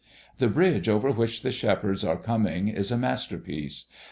The 0.39 0.47
bridge 0.47 0.89
over 0.89 1.11
which 1.11 1.43
the 1.43 1.51
shepherds 1.51 2.03
are 2.03 2.17
coming 2.17 2.67
is 2.69 2.89
a 2.91 2.97
masterpiece. 2.97 3.85